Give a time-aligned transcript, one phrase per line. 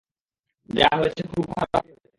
[0.69, 2.09] যা হয়েছে, খুব খারাপই হয়েছে।